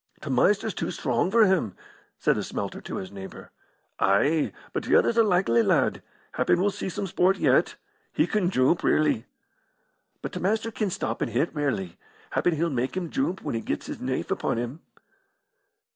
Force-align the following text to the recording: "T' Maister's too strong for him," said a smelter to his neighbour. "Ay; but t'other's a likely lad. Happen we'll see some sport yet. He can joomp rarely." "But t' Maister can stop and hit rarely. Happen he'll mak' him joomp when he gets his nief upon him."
"T' 0.19 0.31
Maister's 0.31 0.73
too 0.73 0.89
strong 0.89 1.29
for 1.29 1.45
him," 1.45 1.75
said 2.17 2.35
a 2.35 2.41
smelter 2.41 2.81
to 2.81 2.95
his 2.95 3.11
neighbour. 3.11 3.51
"Ay; 3.99 4.51
but 4.73 4.83
t'other's 4.85 5.15
a 5.15 5.21
likely 5.21 5.61
lad. 5.61 6.01
Happen 6.31 6.59
we'll 6.59 6.71
see 6.71 6.89
some 6.89 7.05
sport 7.05 7.37
yet. 7.37 7.75
He 8.11 8.25
can 8.25 8.49
joomp 8.49 8.81
rarely." 8.81 9.27
"But 10.23 10.31
t' 10.33 10.39
Maister 10.39 10.71
can 10.71 10.89
stop 10.89 11.21
and 11.21 11.31
hit 11.31 11.53
rarely. 11.53 11.97
Happen 12.31 12.55
he'll 12.55 12.71
mak' 12.71 12.97
him 12.97 13.11
joomp 13.11 13.43
when 13.43 13.53
he 13.53 13.61
gets 13.61 13.85
his 13.85 13.97
nief 14.01 14.31
upon 14.31 14.57
him." 14.57 14.81